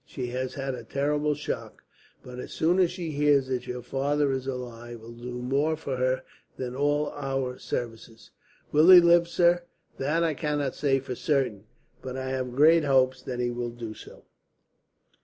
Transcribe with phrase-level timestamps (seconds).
[0.03, 1.83] She has had a terrible shock,
[2.23, 5.75] but as soon as she hears that your father is alive, it will do more
[5.77, 6.23] for her
[6.57, 8.31] than all our services."
[8.71, 9.61] "Will he live, sir?"
[9.99, 11.65] "That I cannot say for certain,
[12.01, 14.23] but I have great hopes that he will do so.